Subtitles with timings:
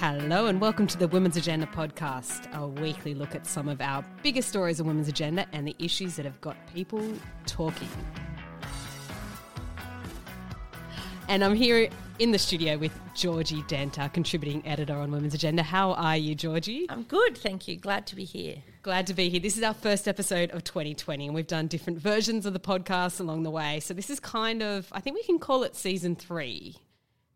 [0.00, 4.04] Hello, and welcome to the Women's Agenda podcast, a weekly look at some of our
[4.22, 7.02] biggest stories of women's agenda and the issues that have got people
[7.46, 7.88] talking.
[11.26, 11.88] And I'm here
[12.20, 13.64] in the studio with Georgie
[13.98, 15.64] our contributing editor on Women's Agenda.
[15.64, 16.86] How are you, Georgie?
[16.88, 17.74] I'm good, thank you.
[17.74, 18.58] Glad to be here.
[18.82, 19.40] Glad to be here.
[19.40, 23.18] This is our first episode of 2020, and we've done different versions of the podcast
[23.18, 23.80] along the way.
[23.80, 26.76] So this is kind of, I think we can call it season three.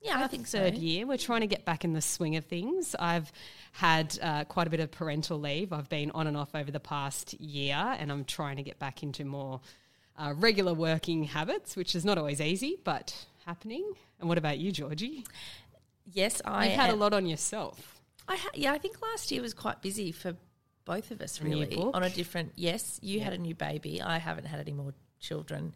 [0.03, 0.81] Yeah, I think third so.
[0.81, 1.07] year.
[1.07, 2.97] We're trying to get back in the swing of things.
[2.99, 3.31] I've
[3.73, 5.73] had uh, quite a bit of parental leave.
[5.73, 9.03] I've been on and off over the past year, and I'm trying to get back
[9.03, 9.61] into more
[10.19, 13.15] uh, regular working habits, which is not always easy, but
[13.47, 13.93] happening.
[14.21, 15.25] And what about you, Georgie?
[16.13, 18.01] Yes, I You've had a lot on yourself.
[18.29, 20.37] I ha- yeah, I think last year was quite busy for
[20.85, 21.41] both of us.
[21.41, 22.53] Really, on a different.
[22.57, 24.03] Yes, you had a new baby.
[24.03, 25.75] I haven't had any more children,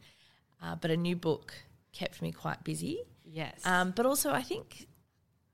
[0.62, 1.54] uh, but a new book
[1.96, 3.00] kept me quite busy.
[3.24, 3.64] Yes.
[3.64, 4.86] Um, but also, I think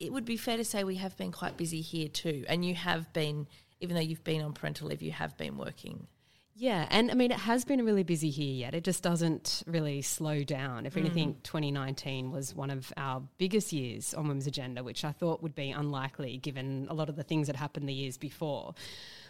[0.01, 2.45] it would be fair to say we have been quite busy here too.
[2.49, 3.47] And you have been,
[3.81, 6.09] even though you've been on parental leave, you have been working.
[6.55, 8.75] Yeah, and I mean, it has been really busy here yet.
[8.75, 10.85] It just doesn't really slow down.
[10.85, 15.43] If anything, 2019 was one of our biggest years on Women's Agenda, which I thought
[15.43, 18.75] would be unlikely given a lot of the things that happened the years before.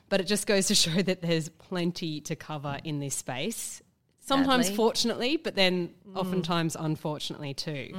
[0.08, 3.82] But it just goes to show that there's plenty to cover in this space.
[4.24, 4.76] Sometimes Sadly.
[4.76, 7.92] fortunately, but then oftentimes unfortunately too.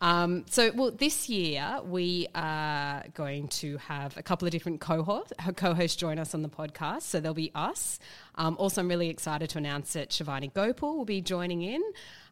[0.00, 5.32] Um, so, well, this year we are going to have a couple of different cohort,
[5.56, 7.02] co-hosts join us on the podcast.
[7.02, 7.98] So there'll be us.
[8.34, 11.82] Um, also, I'm really excited to announce that Shivani Gopal will be joining in.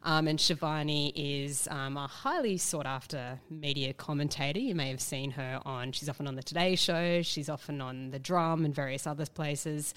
[0.03, 4.59] Um, and Shivani is um, a highly sought after media commentator.
[4.59, 8.11] You may have seen her on, she's often on the Today Show, she's often on
[8.11, 9.95] The Drum and various other places.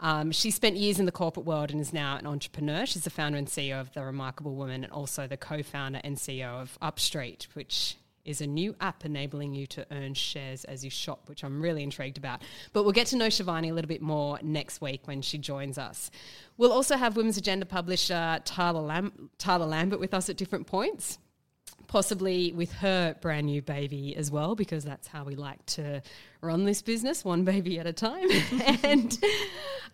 [0.00, 2.86] Um, she spent years in the corporate world and is now an entrepreneur.
[2.86, 6.16] She's the founder and CEO of The Remarkable Woman and also the co founder and
[6.16, 10.90] CEO of Upstreet, which is a new app enabling you to earn shares as you
[10.90, 12.42] shop, which I'm really intrigued about.
[12.74, 15.78] But we'll get to know Shivani a little bit more next week when she joins
[15.78, 16.10] us.
[16.58, 21.18] We'll also have Women's Agenda publisher Tarla, Lam- Tarla Lambert with us at different points
[21.88, 26.02] possibly with her brand new baby as well, because that's how we like to
[26.42, 28.28] run this business, one baby at a time.
[28.84, 29.18] and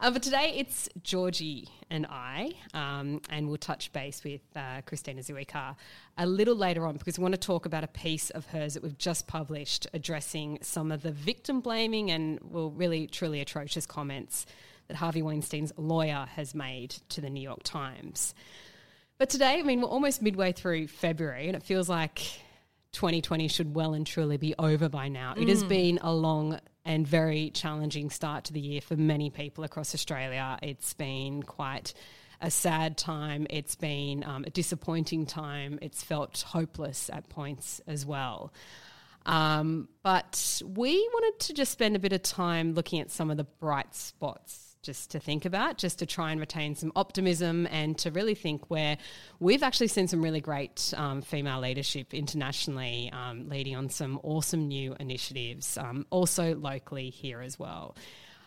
[0.01, 5.23] uh, but today it's Georgie and I, um, and we'll touch base with uh, Christina
[5.23, 5.77] Ziwica
[6.19, 8.83] a little later on because we want to talk about a piece of hers that
[8.83, 14.47] we've just published addressing some of the victim blaming and well, really truly atrocious comments
[14.89, 18.35] that Harvey Weinstein's lawyer has made to the New York Times.
[19.19, 22.21] But today, I mean, we're almost midway through February, and it feels like
[22.93, 25.35] 2020 should well and truly be over by now.
[25.37, 29.63] It has been a long and very challenging start to the year for many people
[29.65, 30.59] across Australia.
[30.63, 31.95] It's been quite
[32.41, 33.47] a sad time.
[33.51, 35.79] It's been um, a disappointing time.
[35.81, 38.53] It's felt hopeless at points as well.
[39.27, 43.37] Um, but we wanted to just spend a bit of time looking at some of
[43.37, 47.99] the bright spots just to think about, just to try and retain some optimism and
[47.99, 48.97] to really think where
[49.41, 54.69] we've actually seen some really great um, female leadership internationally, um, leading on some awesome
[54.69, 57.97] new initiatives, um, also locally here as well.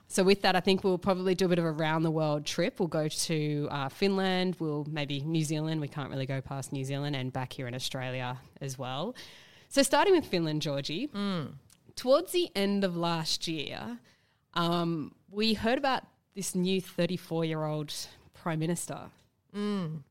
[0.07, 2.45] So with that, I think we'll probably do a bit of a round the world
[2.45, 2.79] trip.
[2.79, 5.81] We'll go to uh, Finland, we'll maybe New Zealand.
[5.81, 9.15] We can't really go past New Zealand and back here in Australia as well.
[9.67, 11.09] So starting with Finland, Georgie,
[11.97, 13.99] towards the end of last year,
[14.53, 16.03] um, we heard about
[16.37, 17.93] this new 34 year old
[18.33, 19.09] prime minister.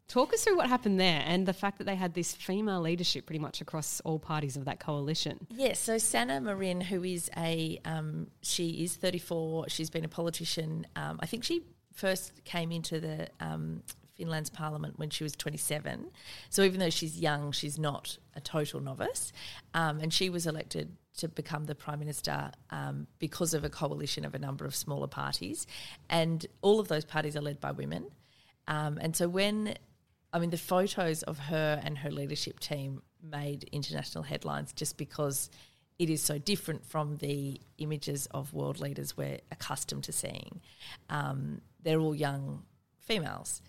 [0.09, 3.27] Talk us through what happened there and the fact that they had this female leadership
[3.27, 5.47] pretty much across all parties of that coalition.
[5.51, 10.85] Yes, so Sanna Marin, who is a, um, she is 34, she's been a politician.
[10.97, 11.63] Um, I think she
[11.95, 13.85] first came into the um,
[14.17, 16.11] Finland's parliament when she was 27.
[16.51, 19.33] So even though she's young, she's not a total novice.
[19.75, 24.25] Um, and she was elected to become the prime minister um, because of a coalition
[24.25, 25.67] of a number of smaller parties.
[26.09, 28.07] And all of those parties are led by women.
[28.69, 29.77] Um, and so when
[30.33, 35.51] I mean, the photos of her and her leadership team made international headlines just because
[35.99, 40.61] it is so different from the images of world leaders we're accustomed to seeing.
[41.09, 42.65] Um, they're all young
[43.01, 43.63] females.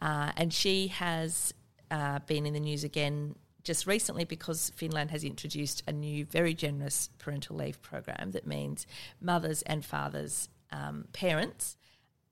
[0.00, 1.54] Uh, and she has
[1.90, 6.54] uh, been in the news again just recently because Finland has introduced a new, very
[6.54, 8.86] generous parental leave program that means
[9.20, 11.76] mothers and fathers, um, parents,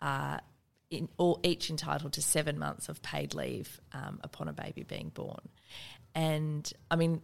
[0.00, 0.40] are
[0.90, 1.08] in,
[1.42, 5.48] each entitled to seven months of paid leave um, upon a baby being born.
[6.14, 7.22] And I mean,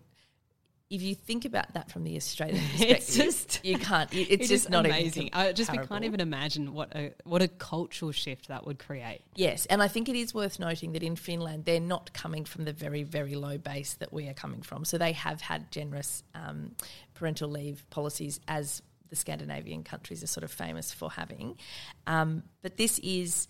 [0.92, 4.12] if you think about that from the Australian perspective, It's just- you can't.
[4.14, 5.28] it- It's It just not amazing.
[5.28, 8.78] Even I just we can't even imagine what a what a cultural shift that would
[8.78, 9.22] create.
[9.34, 12.64] Yes, and I think it is worth noting that in Finland they're not coming from
[12.64, 14.84] the very very low base that we are coming from.
[14.84, 16.76] So they have had generous um,
[17.14, 21.56] parental leave policies as the Scandinavian countries are sort of famous for having.
[22.06, 23.46] Um, but this is,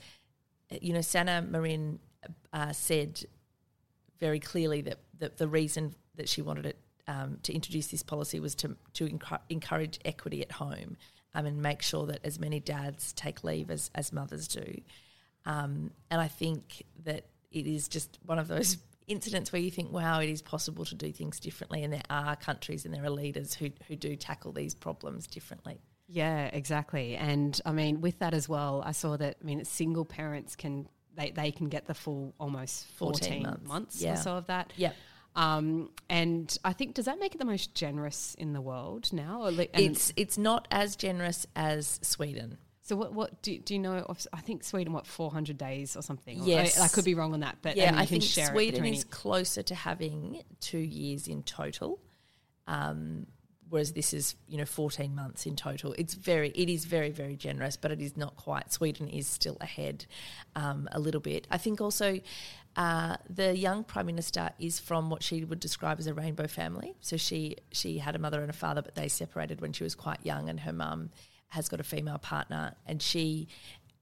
[0.80, 1.98] you know, Sanna Marin
[2.52, 3.24] uh, said
[4.18, 6.76] very clearly that, that the reason that she wanted it
[7.08, 10.96] um, to introduce this policy was to to encour- encourage equity at home
[11.34, 14.80] um, and make sure that as many dads take leave as as mothers do.
[15.44, 18.76] Um, and I think that it is just one of those
[19.08, 22.36] incidents where you think, wow, it is possible to do things differently, and there are
[22.36, 25.80] countries and there are leaders who who do tackle these problems differently.
[26.08, 27.16] Yeah, exactly.
[27.16, 29.36] And I mean, with that as well, I saw that.
[29.42, 33.68] I mean, single parents can they, they can get the full almost 14 fourteen, months.
[33.68, 34.14] months, Yeah.
[34.14, 34.72] or so of that.
[34.76, 34.94] Yep.
[35.34, 39.44] Um, and I think does that make it the most generous in the world now?
[39.44, 42.58] And It's it's not as generous as Sweden.
[42.82, 43.14] so what?
[43.14, 43.96] What do, do you know?
[43.96, 46.42] Of, I think Sweden what four hundred days or something.
[46.42, 46.78] Yes.
[46.78, 49.74] I, I could be wrong on that, but yeah, I think Sweden is closer to
[49.74, 51.98] having two years in total,
[52.66, 53.26] um,
[53.70, 55.94] whereas this is you know fourteen months in total.
[55.96, 58.70] It's very, it is very, very generous, but it is not quite.
[58.70, 60.04] Sweden is still ahead
[60.56, 61.46] um, a little bit.
[61.50, 62.20] I think also.
[62.76, 66.94] Uh, the young prime minister is from what she would describe as a rainbow family.
[67.00, 69.94] So she she had a mother and a father, but they separated when she was
[69.94, 71.10] quite young, and her mum
[71.48, 73.48] has got a female partner, and she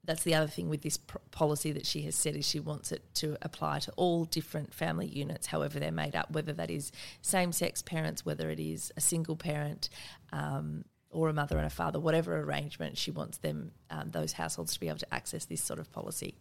[0.04, 2.90] that's the other thing with this pr- policy that she has said is she wants
[2.90, 6.90] it to apply to all different family units, however they're made up, whether that is
[7.20, 9.90] same-sex parents, whether it is a single parent,
[10.32, 14.72] um, or a mother and a father, whatever arrangement she wants them, um, those households
[14.72, 16.34] to be able to access this sort of policy.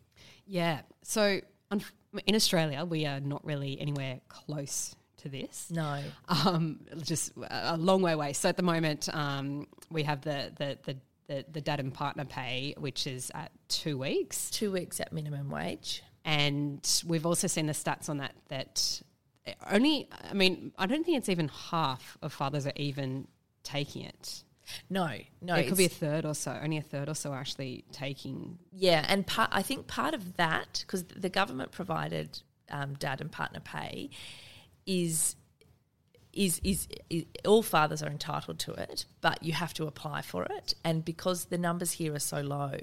[0.45, 0.81] Yeah.
[1.03, 1.41] So
[1.71, 5.69] in Australia, we are not really anywhere close to this.
[5.69, 8.33] No, Um, just a long way away.
[8.33, 12.25] So at the moment, um, we have the, the, the, the, the dad and partner
[12.25, 14.49] pay, which is at two weeks.
[14.49, 16.03] two weeks at minimum wage.
[16.25, 19.01] And we've also seen the stats on that, that
[19.69, 23.27] only, I mean, I don't think it's even half of fathers are even
[23.63, 24.43] taking it.
[24.89, 25.11] No,
[25.41, 26.57] no, it could be a third or so.
[26.61, 28.57] Only a third or so are actually taking.
[28.71, 33.31] Yeah, and part, I think part of that, because the government provided um, dad and
[33.31, 34.09] partner pay,
[34.85, 35.35] is,
[36.33, 40.43] is is is all fathers are entitled to it, but you have to apply for
[40.45, 40.75] it.
[40.83, 42.77] And because the numbers here are so low,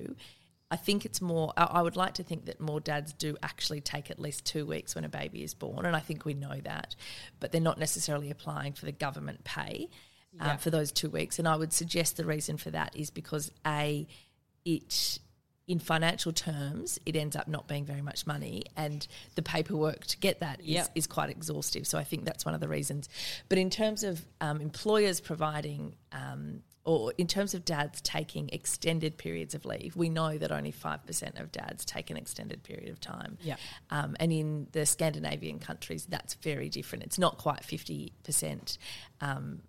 [0.71, 1.53] I think it's more.
[1.57, 4.67] I I would like to think that more dads do actually take at least two
[4.67, 6.97] weeks when a baby is born, and I think we know that,
[7.39, 9.89] but they're not necessarily applying for the government pay.
[10.39, 10.53] Yeah.
[10.53, 13.51] Um, for those two weeks, and I would suggest the reason for that is because
[13.67, 14.07] a
[14.65, 15.19] it
[15.69, 20.17] in financial terms it ends up not being very much money and the paperwork to
[20.19, 20.91] get that is, Yep.
[20.95, 23.09] is quite exhaustive so i think that's one of the reasons
[23.49, 29.19] but in terms of um, employers providing um, or in terms of dads taking extended
[29.19, 33.01] periods of leave we know that only 5% of dads take an extended period of
[33.01, 33.57] time Yeah.
[33.91, 38.79] um, and in the scandinavian countries that's very different it's not quite 50%
[39.21, 39.63] um,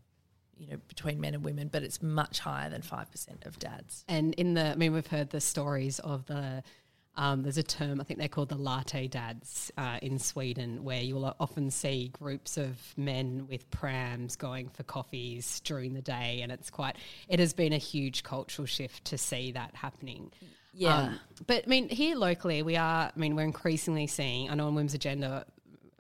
[0.58, 4.34] you know between men and women but it's much higher than 5% of dads And
[4.36, 6.64] in the, I mean, we've heard the stories of the,
[7.16, 11.02] um, there's a term, I think they're called the latte dads uh, in Sweden, where
[11.02, 16.42] you'll often see groups of men with prams going for coffees during the day.
[16.44, 16.96] And it's quite,
[17.28, 20.32] it has been a huge cultural shift to see that happening.
[20.74, 20.96] Yeah.
[20.96, 24.68] Um, but I mean, here locally, we are, I mean, we're increasingly seeing, I know
[24.68, 25.46] on Women's Agenda,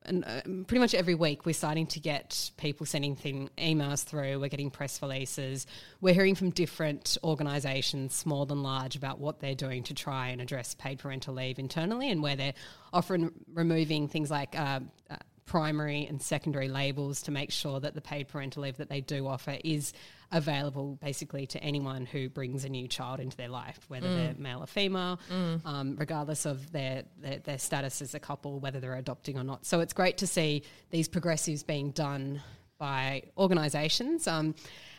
[0.07, 4.39] pretty much every week we're starting to get people sending emails through.
[4.39, 5.67] We're getting press releases.
[6.01, 10.41] We're hearing from different organisations, small and large, about what they're doing to try and
[10.41, 12.53] address paid parental leave internally, and where they're
[12.93, 14.57] often removing things like.
[14.57, 15.15] Uh, uh,
[15.47, 19.25] primary and secondary labels to make sure that the paid parental leave that they do
[19.25, 19.93] offer is
[20.31, 24.61] available basically to anyone who brings a new child into their life, whether they're male
[24.61, 25.19] or female,
[25.65, 29.65] um, regardless of their, their their status as a couple, whether they're adopting or not.
[29.65, 32.41] So it's great to see these progressives being done
[32.77, 34.27] by organisations.
[34.27, 34.53] Um,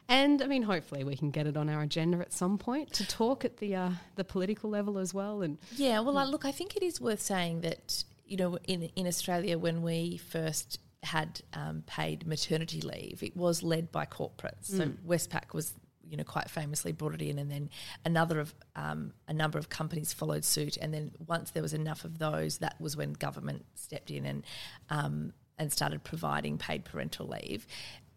[0.08, 3.06] and I mean, hopefully, we can get it on our agenda at some point to
[3.06, 5.42] talk at the uh, the political level as well.
[5.42, 8.82] And Yeah, well, I, look, I think it is worth saying that you know, in
[8.94, 14.64] in Australia, when we first had um, paid maternity leave, it was led by corporates.
[14.64, 15.72] So Westpac was,
[16.04, 17.70] you know, quite famously brought it in, and then
[18.04, 20.76] another of um, a number of companies followed suit.
[20.76, 24.44] And then once there was enough of those, that was when government stepped in and
[24.90, 27.66] um, and started providing paid parental leave.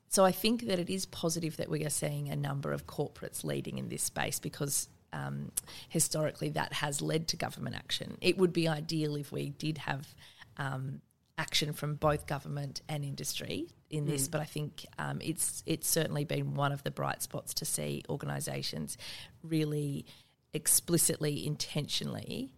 [0.10, 3.46] So I think that it is positive that we are seeing a number of corporates
[3.46, 5.51] leading in this space because um,
[5.89, 8.18] historically that has led to government action.
[8.22, 10.13] It would be ideal if we did have
[10.58, 11.01] um,
[11.38, 14.32] action from both government and industry in this, Mm.
[14.32, 18.03] but I think um, it's it's certainly been one of the bright spots to see
[18.10, 18.98] organisations
[19.44, 20.06] really
[20.53, 22.53] explicitly, intentionally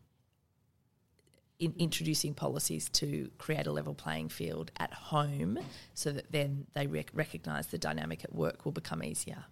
[1.59, 5.57] in introducing policies to create a level playing field at home,
[5.93, 9.45] so that then they rec- recognise the dynamic at work will become easier.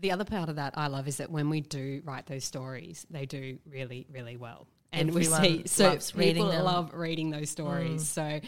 [0.00, 3.06] The other part of that I love is that when we do write those stories,
[3.10, 4.66] they do really, really well.
[4.92, 6.46] And Everyone we see so people.
[6.46, 6.64] Mm.
[6.64, 8.08] love reading those stories.
[8.08, 8.40] So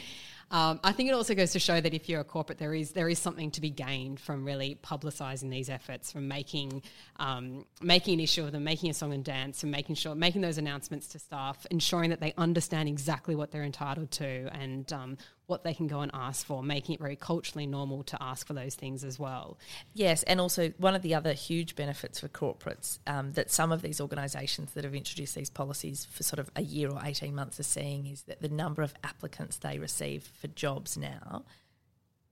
[0.53, 2.93] um, I think it also goes to show that if you're a corporate, there is
[2.93, 6.83] there is something to be gained from really publicising these efforts, from making
[7.17, 10.43] um, making an issue of them, making a song and dance, and making sure making
[10.43, 15.17] those announcements to staff, ensuring that they understand exactly what they're entitled to and um,
[15.53, 18.55] what they can go and ask for, making it very culturally normal to ask for
[18.55, 19.59] those things as well.
[19.93, 23.83] Yes, and also one of the other huge benefits for corporates um, that some of
[23.83, 27.61] these organisations that have introduced these policies for sort of a year or 18 months
[27.61, 31.45] are seeing is that the number of applicants they receive for jobs now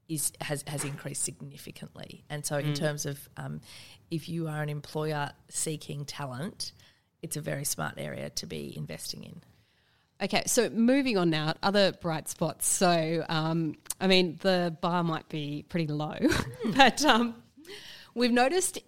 [0.09, 2.25] is has, has increased significantly.
[2.31, 3.61] And so, in terms of um,
[4.11, 6.73] if you are an employer seeking talent,
[7.21, 9.43] it's a very smart area to be investing in.
[10.23, 12.69] Okay, so moving on now, other bright spots.
[12.69, 16.17] So, um, I mean, the bar might be pretty low,
[16.77, 17.35] but um,
[18.15, 18.79] we've noticed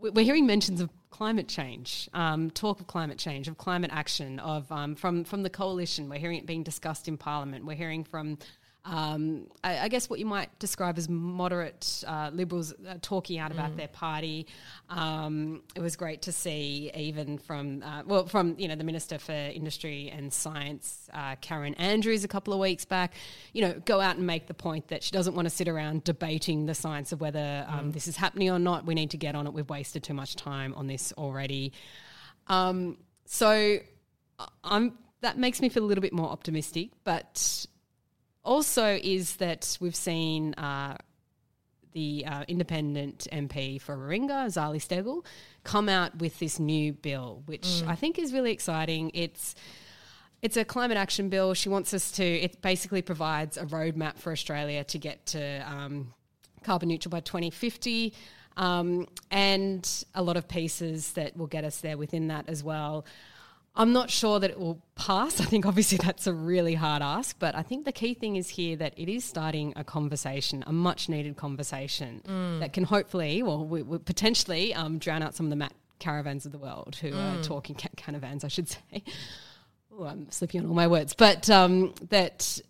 [0.00, 4.38] we- we're hearing mentions of climate change, um, talk of climate change, of climate action,
[4.38, 6.08] of um, from from the coalition.
[6.08, 7.66] We're hearing it being discussed in Parliament.
[7.66, 8.38] We're hearing from.
[8.84, 13.52] Um, I, I guess what you might describe as moderate uh, liberals uh, talking out
[13.52, 14.46] about their party.
[14.88, 19.18] Um, it was great to see, even from uh, well, from you know the Minister
[19.18, 23.14] for Industry and Science, uh, Karen Andrews, a couple of weeks back,
[23.52, 26.04] you know, go out and make the point that she doesn't want to sit around
[26.04, 28.86] debating the science of whether um, this is happening or not.
[28.86, 29.52] We need to get on it.
[29.52, 31.72] We've wasted too much time on this already.
[32.46, 32.96] Um,
[33.26, 33.78] so
[34.64, 37.66] I'm that makes me feel a little bit more optimistic, but
[38.44, 40.96] also is that we've seen uh,
[41.92, 45.24] the uh, independent MP for Warringah, Zali Steggall,
[45.64, 49.10] come out with this new bill, which I think is really exciting.
[49.14, 49.54] It's
[50.42, 51.52] it's a climate action bill.
[51.54, 52.24] She wants us to.
[52.24, 56.14] It basically provides a roadmap for Australia to get to um,
[56.64, 58.14] carbon neutral by 2050,
[58.56, 63.04] um, and a lot of pieces that will get us there within that as well.
[63.74, 65.40] I'm not sure that it will pass.
[65.40, 68.48] I think obviously that's a really hard ask, but I think the key thing is
[68.48, 73.64] here that it is starting a conversation, a much needed conversation that can hopefully, well,
[73.64, 77.16] we, we potentially um, drown out some of the Matt caravans of the world who
[77.16, 79.04] are talking ca- Canavans, I should say.
[79.96, 82.60] Oh, I'm slipping on all my words, but um, that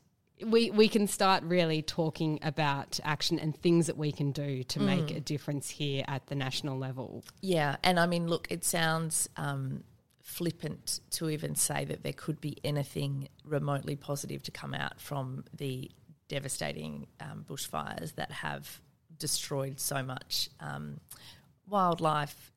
[0.45, 4.80] we we can start really talking about action and things that we can do to
[4.80, 7.23] make a difference here at the national level.
[7.40, 9.85] Yeah, and I mean, look, it sounds um,
[10.30, 15.44] flippant to even say that there could be anything remotely positive to come out from
[15.56, 15.90] the
[16.28, 18.80] devastating um, bushfires that have
[19.18, 21.00] destroyed so much um,
[21.66, 22.52] wildlife,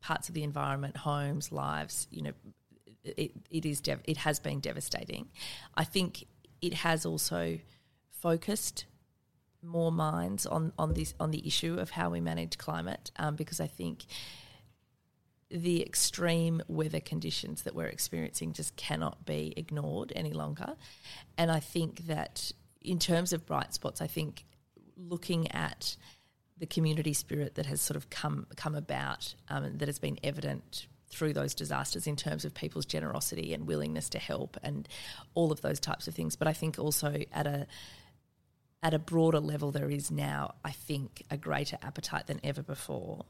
[0.00, 2.08] parts of the environment, homes, lives.
[2.10, 2.32] You know,
[3.04, 5.28] it, it is dev- it has been devastating.
[5.76, 6.26] I think
[6.60, 7.60] it has also
[8.10, 8.84] focused
[9.62, 13.60] more minds on on this on the issue of how we manage climate um, because
[13.60, 14.06] I think
[15.50, 20.76] the extreme weather conditions that we're experiencing just cannot be ignored any longer.
[21.36, 24.44] And I think that in terms of bright spots, I think
[24.96, 25.96] looking at
[26.56, 30.86] the community spirit that has sort of come come about um, that has been evident
[31.08, 34.88] through those disasters in terms of people's generosity and willingness to help and
[35.34, 36.36] all of those types of things.
[36.36, 37.66] But I think also at a
[38.82, 43.26] at a broader level, there is now, I think, a greater appetite than ever before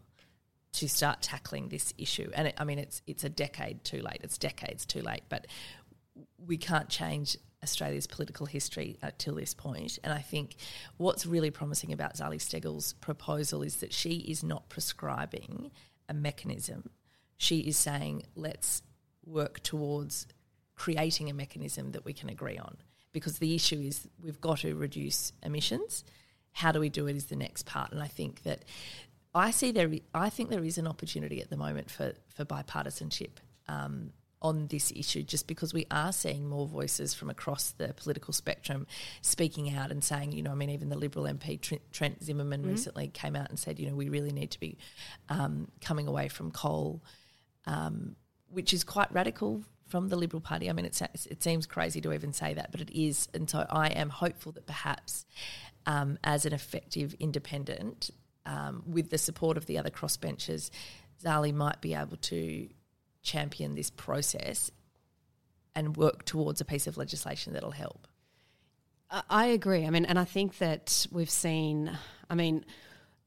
[0.72, 2.30] to start tackling this issue.
[2.34, 4.20] And it, I mean, it's it's a decade too late.
[4.22, 5.22] It's decades too late.
[5.28, 5.46] But
[6.38, 9.98] we can't change Australia's political history until this point.
[10.02, 10.56] And I think
[10.96, 15.70] what's really promising about Zali Steggall's proposal is that she is not prescribing
[16.08, 16.90] a mechanism.
[17.36, 18.82] She is saying, let's
[19.24, 20.26] work towards
[20.74, 22.76] creating a mechanism that we can agree on.
[23.12, 26.04] Because the issue is we've got to reduce emissions.
[26.52, 27.92] How do we do it is the next part.
[27.92, 28.64] And I think that
[29.34, 29.90] I see there.
[30.14, 34.90] I think there is an opportunity at the moment for for bipartisanship um, on this
[34.96, 38.86] issue, just because we are seeing more voices from across the political spectrum
[39.20, 42.64] speaking out and saying, you know, I mean, even the Liberal MP Trent, Trent Zimmerman
[42.64, 44.78] recently came out and said, you know, we really need to be
[45.28, 47.02] um, coming away from coal,
[47.66, 48.16] um,
[48.48, 50.70] which is quite radical from the Liberal Party.
[50.70, 53.28] I mean, it, it seems crazy to even say that, but it is.
[53.34, 55.26] And so I am hopeful that perhaps
[55.86, 58.10] um, as an effective independent,
[58.50, 60.70] um, with the support of the other crossbenchers,
[61.22, 62.68] Zali might be able to
[63.22, 64.70] champion this process
[65.74, 68.08] and work towards a piece of legislation that'll help.
[69.28, 69.86] I- agree.
[69.86, 71.96] I mean, and I think that we've seen,
[72.28, 72.64] I mean,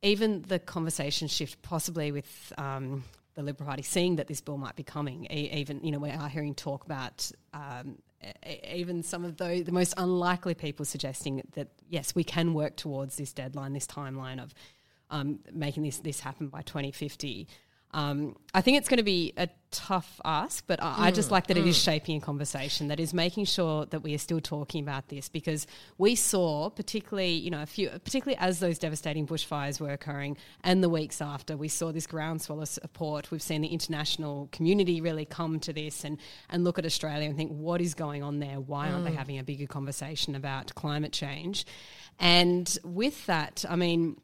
[0.02, 3.04] even the conversation shift possibly with um,
[3.36, 5.26] the Liberal Party seeing that this bill might be coming.
[5.26, 7.98] Even, you know, we are hearing talk about um,
[8.72, 13.18] even some of the, the most unlikely people suggesting that, yes, we can work towards
[13.18, 14.54] this deadline, this timeline of
[15.14, 17.48] um, making this, this happen by 2050.
[17.96, 21.46] Um, I think it's going to be a tough ask, but I, I just like
[21.48, 24.82] that it is shaping a conversation that is making sure that we are still talking
[24.82, 25.68] about this because
[26.00, 30.84] we saw, particularly, you know, a few, particularly as those devastating bushfires were occurring, and
[30.84, 33.30] the weeks after, we saw this groundswell of support.
[33.30, 36.18] We've seen the international community really come to this and
[36.50, 38.60] and look at Australia and think, what is going on there?
[38.60, 41.68] Why aren't they having a bigger conversation about climate change?
[42.20, 44.18] And with that, I mean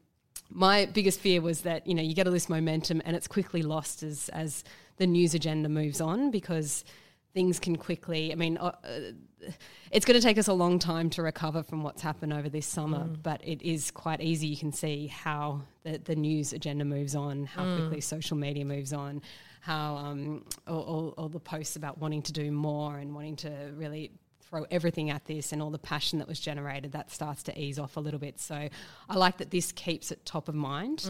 [0.50, 3.62] my biggest fear was that you know you get all this momentum and it's quickly
[3.62, 4.64] lost as as
[4.96, 6.84] the news agenda moves on because
[7.32, 8.32] things can quickly.
[8.32, 9.50] I mean, uh, uh,
[9.90, 12.66] it's going to take us a long time to recover from what's happened over this
[12.66, 14.48] summer, but it is quite easy.
[14.48, 18.92] You can see how the, the news agenda moves on, how quickly social media moves
[18.92, 19.22] on,
[19.60, 23.72] how um, all, all, all the posts about wanting to do more and wanting to
[23.76, 24.10] really
[24.50, 27.78] throw everything at this and all the passion that was generated, that starts to ease
[27.78, 28.40] off a little bit.
[28.40, 28.68] So
[29.08, 31.08] I like that this keeps it top of mind.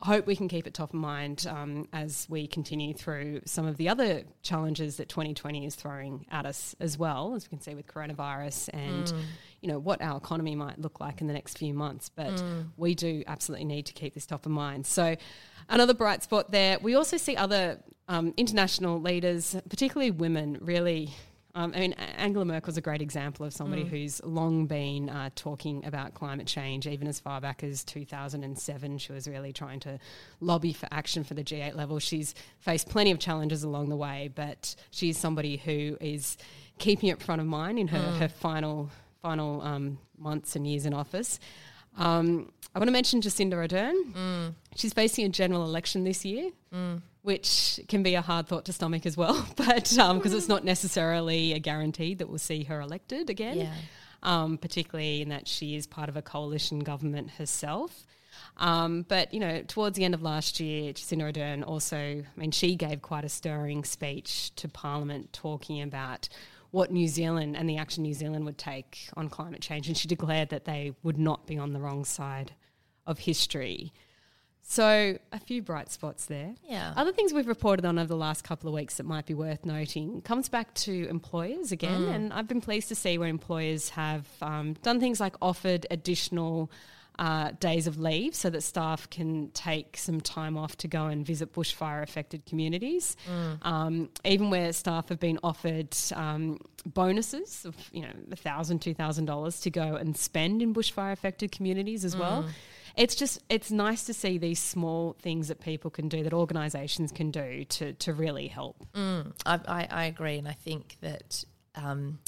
[0.00, 3.66] I hope we can keep it top of mind um, as we continue through some
[3.66, 7.60] of the other challenges that 2020 is throwing at us as well, as we can
[7.60, 9.12] see with coronavirus and.
[9.60, 12.40] You know what our economy might look like in the next few months, but
[12.76, 14.86] we do absolutely need to keep this top of mind.
[14.86, 15.16] So,
[15.68, 16.78] another bright spot there.
[16.78, 21.10] We also see other um, international leaders, particularly women, really
[21.54, 25.30] um, I mean, A- Angela Merkel's a great example of somebody who's long been uh,
[25.34, 28.98] talking about climate change, even as far back as 2007.
[28.98, 29.98] She was really trying to
[30.40, 31.98] lobby for action for the G8 level.
[31.98, 36.36] She's faced plenty of challenges along the way, but she's somebody who is
[36.78, 38.90] keeping it front of mind in her, her final
[39.22, 41.40] final um, months and years in office.
[41.98, 44.54] Um, I want to mention Jacinda Ardern.
[44.76, 46.50] She's facing a general election this year,
[47.22, 51.52] which can be a hard thought to stomach as well, but because it's not necessarily
[51.54, 53.72] a guarantee that we'll see her elected again, Yeah.
[54.22, 58.04] um, particularly in that she is part of a coalition government herself.
[58.58, 62.52] Um, but you know, towards the end of last year, Jacinda Ardern also, I mean,
[62.52, 66.28] she gave quite a stirring speech to Parliament talking about
[66.70, 70.08] what New Zealand and the action New Zealand would take on climate change, and she
[70.08, 72.52] declared that they would not be on the wrong side
[73.06, 73.92] of history.
[74.70, 76.54] So, a few bright spots there.
[76.62, 76.92] Yeah.
[76.94, 79.64] Other things we've reported on over the last couple of weeks that might be worth
[79.64, 84.26] noting comes back to employers again, and I've been pleased to see where employers have
[84.42, 86.70] um, done things like offered additional
[87.18, 91.26] uh, days of leave so that staff can take some time off to go and
[91.26, 93.16] visit bushfire affected communities.
[93.62, 98.94] Um, even where staff have been offered um, bonuses of you know a thousand, two
[98.94, 102.42] thousand dollars to go and spend in bushfire affected communities as well.
[102.96, 107.12] It's just it's nice to see these small things that people can do that organisations
[107.12, 108.76] can do to to really help.
[109.46, 111.44] I, I, I agree, and I think that
[111.76, 112.18] um,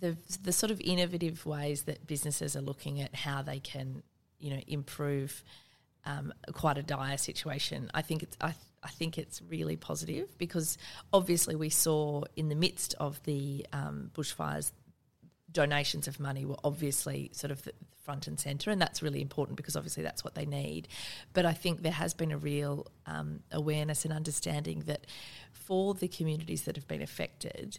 [0.00, 4.02] the the sort of innovative ways that businesses are looking at how they can,
[4.38, 5.42] you know, improve
[6.04, 7.90] um, quite a dire situation.
[7.94, 10.78] I think it's I, I think it's really positive because
[11.12, 14.72] obviously we saw in the midst of the um, bushfires
[15.52, 17.68] donations of money were obviously sort of
[18.04, 20.86] front and centre, and that's really important because obviously that's what they need.
[21.32, 25.06] But I think there has been a real um, awareness and understanding that
[25.52, 27.78] for the communities that have been affected,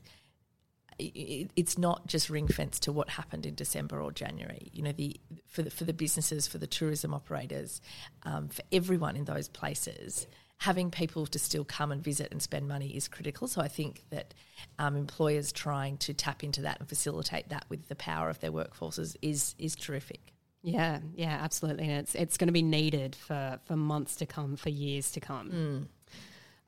[0.99, 4.69] it's not just ring fenced to what happened in December or January.
[4.73, 7.81] You know, the for the for the businesses, for the tourism operators,
[8.23, 12.67] um, for everyone in those places, having people to still come and visit and spend
[12.67, 13.47] money is critical.
[13.47, 14.33] So I think that
[14.79, 18.51] um, employers trying to tap into that and facilitate that with the power of their
[18.51, 20.33] workforces is is terrific.
[20.63, 21.83] Yeah, yeah, absolutely.
[21.85, 25.19] And it's it's going to be needed for for months to come, for years to
[25.19, 25.89] come.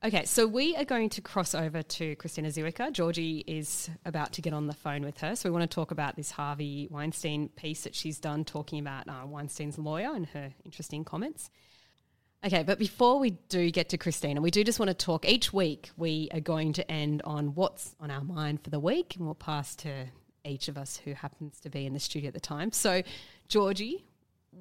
[0.02, 2.94] Okay, so we are going to cross over to Christina Ziwica.
[2.94, 5.36] Georgie is about to get on the phone with her.
[5.36, 9.10] So we want to talk about this Harvey Weinstein piece that she's done talking about
[9.10, 11.50] uh, Weinstein's lawyer and her interesting comments.
[12.46, 15.28] Okay, but before we do get to Christina, we do just want to talk.
[15.28, 19.18] Each week, we are going to end on what's on our mind for the week,
[19.18, 20.06] and we'll pass to
[20.46, 22.72] each of us who happens to be in the studio at the time.
[22.72, 23.04] So,
[23.50, 24.06] Georgie,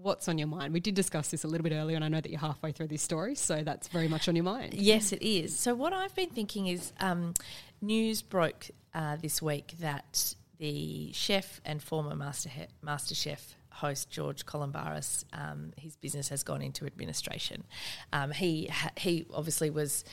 [0.03, 0.73] what's on your mind?
[0.73, 2.89] We did discuss this a little bit earlier, and I know that you're halfway through
[2.89, 4.75] this story, so that's very much on your mind.
[4.75, 5.57] Yes, it is.
[5.59, 7.35] So what I've been thinking is, um,
[7.81, 14.11] news broke uh, this week that the chef and former master he- master chef host
[14.11, 17.65] George Calombaris, um, his business has gone into administration.
[18.13, 20.05] Um, he he obviously was.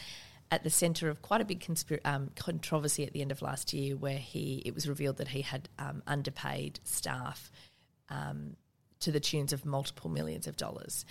[0.51, 1.65] at the centre of quite a big
[2.05, 5.41] um, controversy at the end of last year, where he it was revealed that he
[5.41, 7.51] had um, underpaid staff
[8.09, 8.55] um,
[8.99, 11.05] to the tunes of multiple millions of dollars,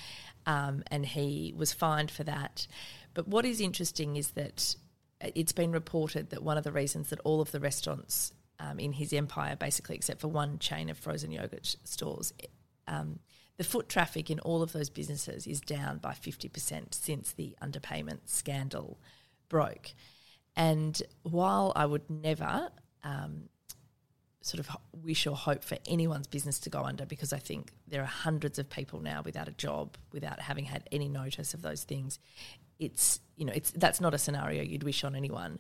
[0.47, 2.67] um, and he was fined for that.
[3.13, 4.75] But what is interesting is that
[5.21, 8.93] it's been reported that one of the reasons that all of the restaurants um, in
[8.93, 12.33] his empire, basically except for one chain of frozen yogurt stores,
[12.87, 13.21] um,
[13.57, 18.21] the foot traffic in all of those businesses is down by 50% since the underpayment
[18.27, 18.99] scandal
[19.49, 19.95] broke.
[20.57, 22.71] And while I would never
[23.03, 23.49] um,
[24.45, 28.03] sort of wish or hope for anyone's business to go under, because I think there
[28.03, 31.83] are hundreds of people now without a job, without having had any notice of those
[31.83, 32.19] things,
[32.79, 35.59] it's you know it's that's not a scenario you'd wish on anyone.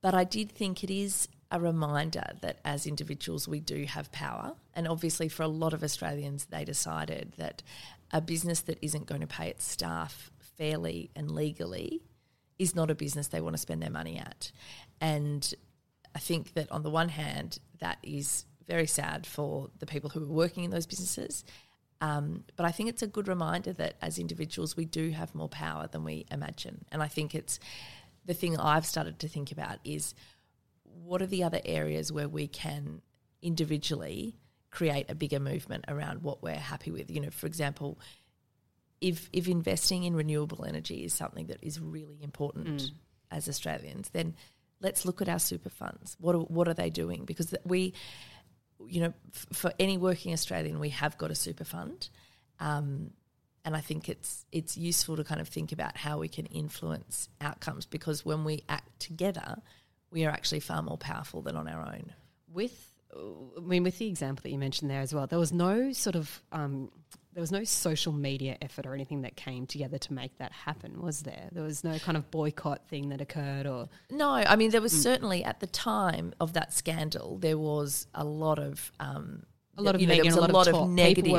[0.00, 4.54] But I did think it is a reminder that as individuals we do have power.
[4.72, 7.62] And obviously, for a lot of Australians, they decided that
[8.10, 12.00] a business that isn't going to pay its staff fairly and legally
[12.58, 14.50] is not a business they want to spend their money at.
[14.98, 15.54] And
[16.14, 20.22] I think that on the one hand, that is very sad for the people who
[20.22, 21.44] are working in those businesses.
[22.00, 25.48] Um, but I think it's a good reminder that as individuals, we do have more
[25.48, 26.84] power than we imagine.
[26.90, 27.58] And I think it's
[28.24, 30.14] the thing I've started to think about is
[30.84, 33.02] what are the other areas where we can
[33.42, 34.36] individually
[34.70, 37.10] create a bigger movement around what we're happy with?
[37.10, 37.98] You know, for example,
[39.00, 42.90] if if investing in renewable energy is something that is really important mm.
[43.30, 44.34] as Australians, then
[44.80, 46.16] let's look at our super funds.
[46.20, 47.24] What are, what are they doing?
[47.24, 47.94] Because we,
[48.86, 52.08] you know, f- for any working Australian, we have got a super fund,
[52.58, 53.10] um,
[53.64, 57.28] and I think it's it's useful to kind of think about how we can influence
[57.40, 59.56] outcomes because when we act together,
[60.10, 62.12] we are actually far more powerful than on our own.
[62.52, 65.92] With, I mean, with the example that you mentioned there as well, there was no
[65.92, 66.90] sort of um,
[67.32, 71.00] there was no social media effort or anything that came together to make that happen,
[71.00, 71.48] was there?
[71.52, 74.30] There was no kind of boycott thing that occurred, or no.
[74.30, 75.02] I mean, there was mm.
[75.02, 79.44] certainly at the time of that scandal, there was a lot of um,
[79.80, 81.32] a lot of you know, there was a lot, of, of negative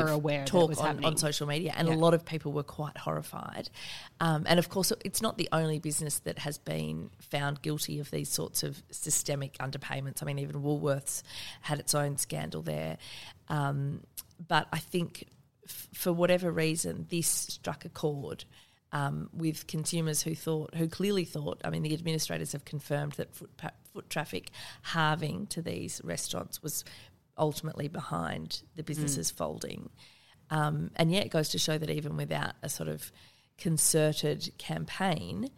[0.46, 1.94] talk on, on, social media, and yeah.
[1.94, 3.70] a lot of people were quite horrified.
[4.20, 8.10] Um, and of course, it's not the only business that has been found guilty of
[8.10, 10.22] these sorts of systemic underpayments.
[10.22, 11.22] I mean, even Woolworths
[11.62, 12.98] had its own scandal there.
[13.48, 14.02] Um,
[14.46, 15.28] but I think,
[15.64, 18.44] f- for whatever reason, this struck a chord.
[18.94, 23.34] Um, with consumers who thought, who clearly thought, I mean, the administrators have confirmed that
[23.34, 23.50] foot,
[23.92, 24.50] foot traffic
[24.82, 26.84] halving to these restaurants was
[27.38, 29.36] ultimately behind the businesses mm.
[29.36, 29.90] folding.
[30.50, 33.10] Um, and yet, it goes to show that even without a sort of
[33.58, 35.48] concerted campaign,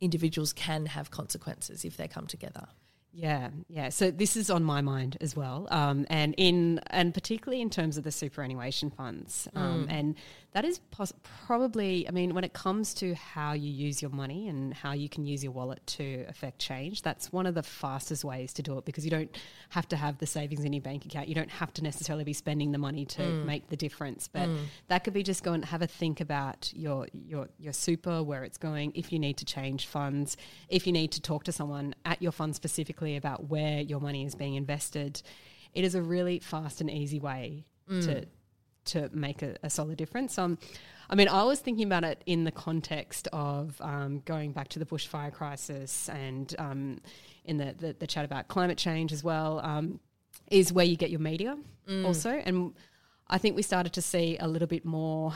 [0.00, 2.68] individuals can have consequences if they come together.
[3.16, 3.90] Yeah, yeah.
[3.90, 7.96] So this is on my mind as well, um, and in and particularly in terms
[7.96, 9.92] of the superannuation funds, um, mm.
[9.92, 10.16] and
[10.52, 11.12] that is pos-
[11.46, 12.08] probably.
[12.08, 15.24] I mean, when it comes to how you use your money and how you can
[15.24, 18.84] use your wallet to affect change, that's one of the fastest ways to do it
[18.84, 19.36] because you don't
[19.68, 21.28] have to have the savings in your bank account.
[21.28, 23.44] You don't have to necessarily be spending the money to mm.
[23.44, 24.58] make the difference, but mm.
[24.88, 28.42] that could be just go and have a think about your your your super, where
[28.42, 30.36] it's going, if you need to change funds,
[30.68, 34.24] if you need to talk to someone at your fund specifically about where your money
[34.24, 35.22] is being invested,
[35.72, 38.04] it is a really fast and easy way mm.
[38.04, 38.26] to
[38.86, 40.36] to make a, a, solid difference.
[40.38, 40.58] Um,
[41.08, 44.78] I mean, I was thinking about it in the context of um, going back to
[44.78, 47.00] the bushfire crisis and um,
[47.46, 50.00] in the, the, the, chat about climate change as well, um,
[50.50, 51.56] is where you get your media
[51.88, 52.04] mm.
[52.04, 52.30] also.
[52.30, 52.74] And
[53.28, 55.32] I think we started to see a little bit more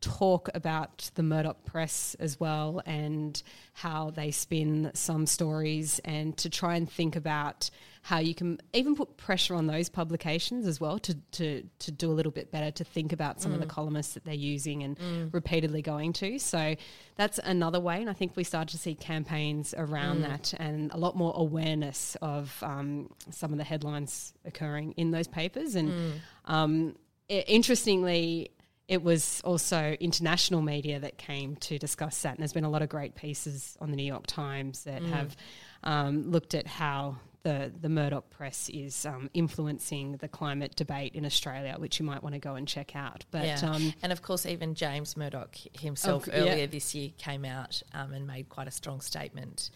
[0.00, 3.42] talk about the Murdoch press as well and
[3.74, 7.70] how they spin some stories and to try and think about
[8.02, 12.10] how you can even put pressure on those publications as well to, to, to do
[12.10, 13.56] a little bit better, to think about some mm.
[13.56, 13.70] of the mm.
[13.70, 15.34] columnists that they're using and mm.
[15.34, 16.38] repeatedly going to.
[16.38, 16.76] So
[17.16, 18.00] that's another way.
[18.00, 20.28] And I think we started to see campaigns around mm.
[20.28, 25.28] that and a lot more awareness of um, some of the headlines occurring in those
[25.28, 25.74] papers.
[25.74, 26.12] And mm.
[26.46, 26.96] um,
[27.28, 28.50] interestingly,
[28.90, 32.30] it was also international media that came to discuss that.
[32.30, 35.08] And there's been a lot of great pieces on the New York Times that mm.
[35.10, 35.36] have
[35.84, 41.24] um, looked at how the, the Murdoch press is um, influencing the climate debate in
[41.24, 43.24] Australia, which you might want to go and check out.
[43.30, 43.60] But yeah.
[43.62, 46.66] um, and of course, even James Murdoch himself oh, earlier yeah.
[46.66, 49.70] this year came out um, and made quite a strong statement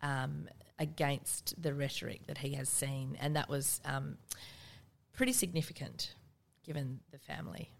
[0.00, 0.48] um,
[0.78, 4.16] against the rhetoric that he has seen, and that was um,
[5.12, 6.14] pretty significant
[6.64, 7.70] given the family.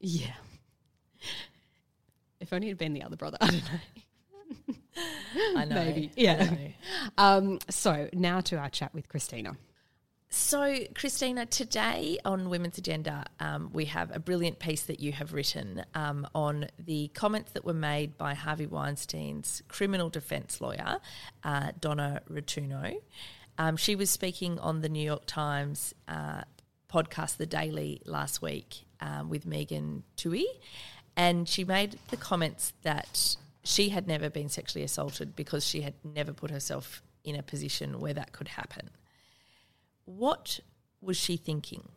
[0.00, 0.34] Yeah.
[2.40, 3.38] If only it had been the other brother.
[3.40, 5.00] I don't know.
[5.56, 5.74] I know.
[5.74, 6.12] Maybe.
[6.16, 6.44] Yeah.
[6.44, 6.58] Know.
[7.18, 9.56] Um, so now to our chat with Christina.
[10.30, 15.32] So, Christina, today on Women's Agenda, um, we have a brilliant piece that you have
[15.32, 20.98] written um, on the comments that were made by Harvey Weinstein's criminal defense lawyer,
[21.44, 23.00] uh, Donna Rotunno.
[23.56, 26.42] Um, she was speaking on the New York Times uh,
[26.92, 30.46] podcast, The Daily, last week um, with Megan Twohey,
[31.16, 35.94] and she made the comments that she had never been sexually assaulted because she had
[36.02, 38.90] never put herself in a position where that could happen.
[40.04, 40.60] What
[41.00, 41.88] was she thinking?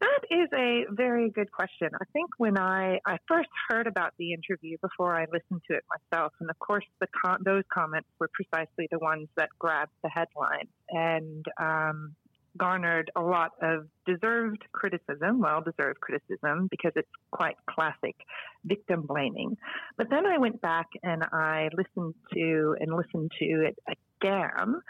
[0.00, 1.90] That is a very good question.
[1.94, 5.84] I think when I, I first heard about the interview before I listened to it
[6.10, 7.06] myself, and of course the
[7.44, 12.16] those comments were precisely the ones that grabbed the headline and um,
[12.56, 18.16] garnered a lot of deserved criticism, well deserved criticism, because it's quite classic
[18.64, 19.56] victim blaming.
[19.96, 24.80] But then I went back and I listened to and listened to it again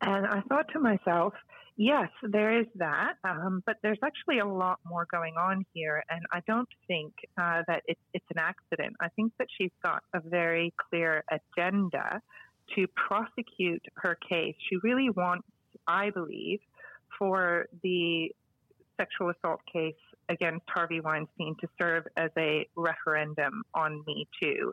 [0.00, 1.34] and I thought to myself,
[1.76, 6.02] yes, there is that, um, but there's actually a lot more going on here.
[6.08, 8.94] And I don't think uh, that it's, it's an accident.
[9.00, 12.20] I think that she's got a very clear agenda
[12.76, 14.54] to prosecute her case.
[14.68, 15.48] She really wants,
[15.86, 16.60] I believe,
[17.18, 18.30] for the
[18.98, 19.94] sexual assault case
[20.28, 24.72] against Harvey Weinstein to serve as a referendum on Me Too.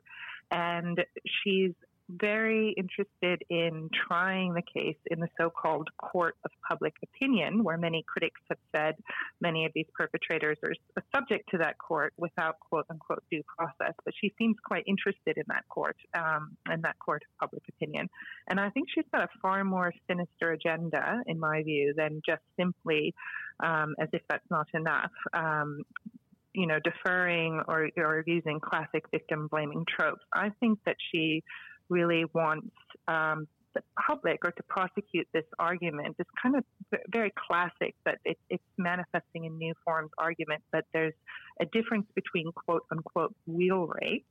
[0.52, 1.04] And
[1.44, 1.72] she's
[2.10, 7.78] very interested in trying the case in the so called court of public opinion, where
[7.78, 8.96] many critics have said
[9.42, 10.74] many of these perpetrators are
[11.14, 13.94] subject to that court without quote unquote due process.
[14.04, 18.10] But she seems quite interested in that court, um, in that court of public opinion.
[18.50, 22.44] And I think she's got a far more sinister agenda, in my view, than just
[22.60, 23.14] simply,
[23.64, 25.82] um, as if that's not enough, um,
[26.54, 30.24] you know, deferring or, or using classic victim blaming tropes.
[30.34, 31.44] I think that she
[31.90, 32.76] really wants
[33.08, 36.64] um, the public or to prosecute this argument is kind of
[37.12, 41.14] very classic, but it, it's manifesting in new forms argument that there's
[41.62, 44.26] a difference between quote unquote real rape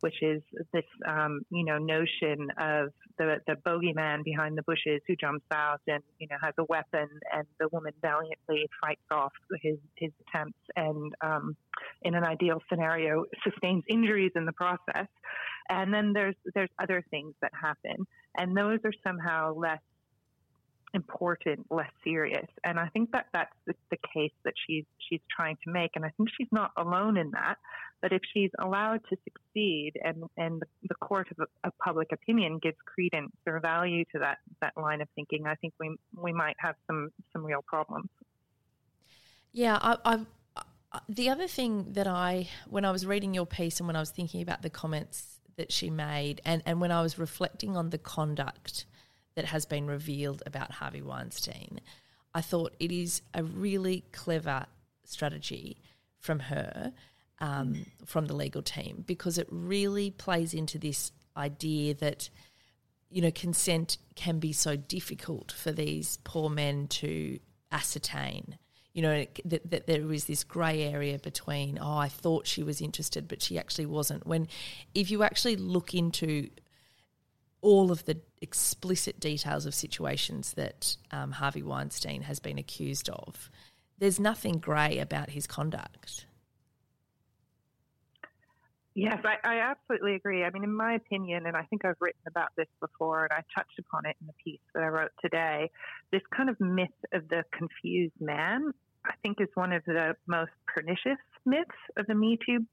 [0.00, 5.16] which is this, um, you know, notion of the, the bogeyman behind the bushes who
[5.16, 9.76] jumps out and, you know, has a weapon and the woman valiantly fights off his,
[9.96, 11.56] his attempts and, um,
[12.02, 15.06] in an ideal scenario, sustains injuries in the process.
[15.68, 18.06] And then there's, there's other things that happen.
[18.36, 19.80] And those are somehow less
[20.94, 22.46] important, less serious.
[22.64, 25.90] And I think that that's the, the, case that she's she's trying to make.
[25.94, 27.56] And I think she's not alone in that.
[28.00, 32.76] But if she's allowed to succeed, and and the court of, of public opinion gives
[32.86, 36.76] credence or value to that that line of thinking, I think we we might have
[36.86, 38.08] some some real problems.
[39.52, 40.26] Yeah, I, I
[40.92, 44.00] uh, the other thing that I, when I was reading your piece and when I
[44.00, 47.90] was thinking about the comments that she made, and, and when I was reflecting on
[47.90, 48.86] the conduct
[49.34, 51.80] that has been revealed about Harvey Weinstein,
[52.34, 54.66] I thought it is a really clever
[55.04, 55.82] strategy
[56.18, 56.92] from her,
[57.40, 62.30] um, from the legal team, because it really plays into this idea that
[63.10, 67.38] you know consent can be so difficult for these poor men to
[67.72, 68.58] ascertain.
[68.98, 72.80] You know that, that there is this grey area between oh I thought she was
[72.80, 74.26] interested but she actually wasn't.
[74.26, 74.48] When
[74.92, 76.48] if you actually look into
[77.60, 83.52] all of the explicit details of situations that um, Harvey Weinstein has been accused of,
[84.00, 86.26] there's nothing grey about his conduct.
[88.96, 90.42] Yes, I, I, absolutely agree.
[90.42, 93.44] I mean, in my opinion, and I think I've written about this before, and I
[93.56, 95.70] touched upon it in the piece that I wrote today,
[96.10, 98.72] this kind of myth of the confused man,
[99.08, 102.66] I think, is one of the most pernicious myths of the Me Too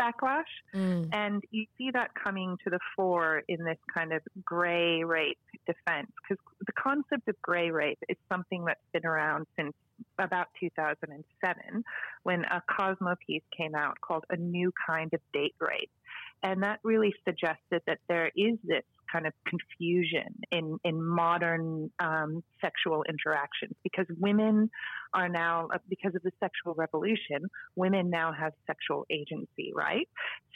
[0.00, 0.42] backlash.
[0.74, 1.08] Mm.
[1.12, 6.10] And you see that coming to the fore in this kind of gray rape defense,
[6.22, 9.72] because the concept of gray rape is something that's been around since
[10.18, 11.84] about 2007
[12.24, 15.90] when a Cosmo piece came out called A New Kind of Date Rape.
[16.42, 18.82] And that really suggested that there is this
[19.14, 24.68] kind of confusion in, in modern um, sexual interactions because women
[25.12, 30.08] are now, uh, because of the sexual revolution, women now have sexual agency, right?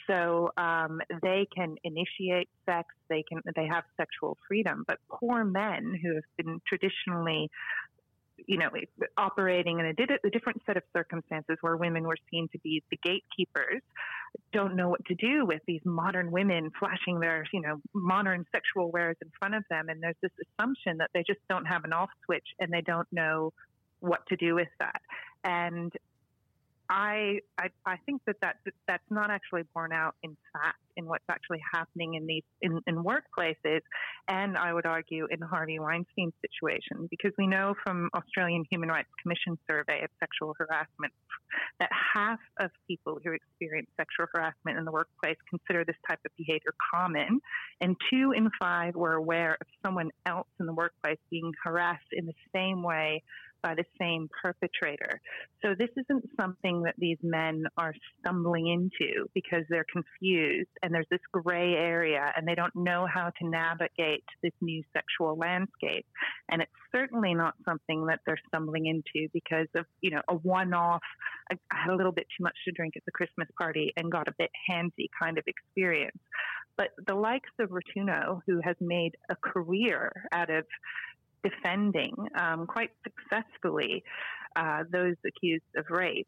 [0.07, 5.93] So um, they can initiate sex, they can they have sexual freedom, but poor men
[6.01, 7.49] who have been traditionally
[8.47, 8.69] you know,
[9.17, 12.97] operating in a, a, different set of circumstances where women were seen to be the
[13.03, 13.81] gatekeepers,
[14.53, 18.91] don't know what to do with these modern women flashing their, you know, modern sexual
[18.91, 19.89] wares in front of them.
[19.89, 23.07] And there's this assumption that they just don't have an off switch and they don't
[23.11, 23.53] know
[23.99, 25.01] what to do with that.
[25.43, 25.91] And
[26.89, 28.55] I, I, I think that, that
[28.87, 33.03] that's not actually borne out in fact in what's actually happening in these in, in
[33.03, 33.81] workplaces,
[34.27, 38.89] and I would argue in the Harvey Weinstein's situation, because we know from Australian Human
[38.89, 41.13] Rights Commission survey of sexual harassment
[41.79, 46.31] that half of people who experience sexual harassment in the workplace consider this type of
[46.37, 47.39] behavior common,
[47.81, 52.25] and two in five were aware of someone else in the workplace being harassed in
[52.25, 53.23] the same way
[53.61, 55.19] by the same perpetrator.
[55.63, 61.07] So this isn't something that these men are stumbling into because they're confused and there's
[61.11, 66.05] this gray area and they don't know how to navigate this new sexual landscape.
[66.49, 71.01] And it's certainly not something that they're stumbling into because of, you know, a one-off,
[71.51, 74.27] I had a little bit too much to drink at the Christmas party and got
[74.27, 76.17] a bit handsy kind of experience.
[76.77, 80.63] But the likes of Rotunno, who has made a career out of
[81.43, 84.03] defending um, quite successfully
[84.55, 86.27] uh, those accused of rape.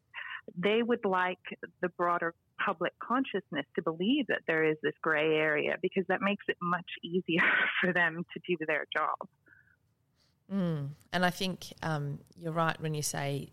[0.56, 1.38] They would like
[1.80, 6.44] the broader public consciousness to believe that there is this gray area because that makes
[6.48, 7.42] it much easier
[7.80, 9.16] for them to do their job.
[10.52, 10.90] Mm.
[11.12, 13.52] And I think um, you're right when you say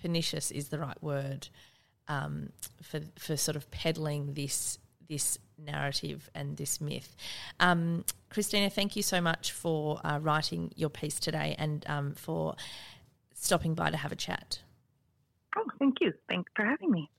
[0.00, 1.48] pernicious is the right word
[2.08, 2.50] um,
[2.82, 7.14] for for sort of peddling this this narrative and this myth.
[7.60, 12.56] Um, Christina, thank you so much for uh, writing your piece today and um, for
[13.34, 14.60] stopping by to have a chat.
[15.56, 16.12] Oh, thank you.
[16.28, 17.10] Thanks for having me.